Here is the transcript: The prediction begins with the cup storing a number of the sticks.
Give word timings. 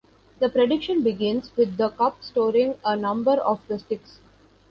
The 0.39 0.49
prediction 0.49 1.03
begins 1.03 1.51
with 1.55 1.77
the 1.77 1.89
cup 1.91 2.23
storing 2.23 2.73
a 2.83 2.95
number 2.95 3.33
of 3.33 3.61
the 3.67 3.77
sticks. 3.77 4.19